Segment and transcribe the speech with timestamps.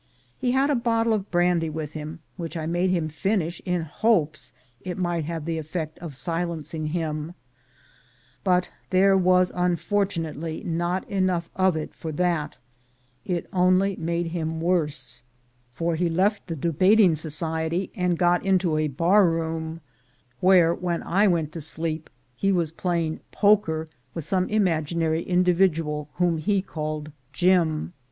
[0.39, 4.51] He had a bottle of brandy with him, which I made him finish in hopes
[4.81, 7.35] it might have the effect of silencing him;
[8.43, 12.57] but there was unfortunately not enough of it for that—
[13.25, 15.21] it only made him worse,
[15.71, 19.29] for he left the debating 152 THE GOLD HUNTERS society and got into a bar
[19.29, 19.81] room,
[20.39, 26.39] where, when I went to sleep, he was playing "poker" with some imaginary individual whom
[26.39, 27.93] he called Jim.